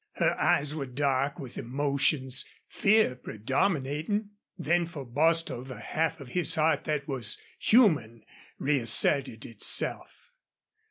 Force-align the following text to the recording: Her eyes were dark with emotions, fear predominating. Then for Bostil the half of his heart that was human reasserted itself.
Her 0.13 0.35
eyes 0.41 0.73
were 0.73 0.87
dark 0.87 1.37
with 1.37 1.59
emotions, 1.59 2.43
fear 2.67 3.15
predominating. 3.15 4.31
Then 4.57 4.87
for 4.87 5.05
Bostil 5.05 5.63
the 5.63 5.79
half 5.79 6.19
of 6.19 6.29
his 6.29 6.55
heart 6.55 6.85
that 6.85 7.07
was 7.07 7.37
human 7.59 8.23
reasserted 8.57 9.45
itself. 9.45 10.31